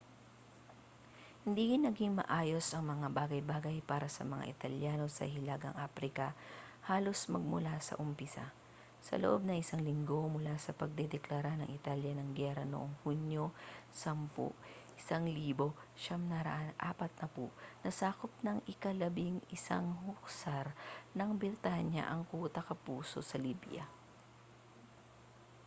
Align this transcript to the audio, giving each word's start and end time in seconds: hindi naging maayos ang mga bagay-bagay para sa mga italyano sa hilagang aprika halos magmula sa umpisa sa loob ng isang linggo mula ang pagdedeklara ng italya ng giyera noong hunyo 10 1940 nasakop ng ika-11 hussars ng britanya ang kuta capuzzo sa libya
hindi 1.45 1.67
naging 1.85 2.13
maayos 2.19 2.67
ang 2.73 2.83
mga 2.93 3.07
bagay-bagay 3.19 3.77
para 3.91 4.07
sa 4.15 4.23
mga 4.31 4.49
italyano 4.53 5.05
sa 5.11 5.25
hilagang 5.35 5.75
aprika 5.87 6.27
halos 6.89 7.19
magmula 7.33 7.75
sa 7.87 7.99
umpisa 8.05 8.41
sa 9.07 9.15
loob 9.23 9.41
ng 9.45 9.57
isang 9.63 9.81
linggo 9.89 10.19
mula 10.35 10.53
ang 10.57 10.79
pagdedeklara 10.81 11.51
ng 11.57 11.69
italya 11.79 12.11
ng 12.17 12.29
giyera 12.37 12.63
noong 12.71 12.93
hunyo 13.05 13.45
10 13.93 14.33
1940 15.53 16.33
nasakop 17.85 18.31
ng 18.45 18.57
ika-11 18.73 19.53
hussars 20.25 20.73
ng 21.17 21.29
britanya 21.39 22.03
ang 22.11 22.21
kuta 22.31 22.61
capuzzo 22.69 23.19
sa 23.29 23.37
libya 23.45 23.85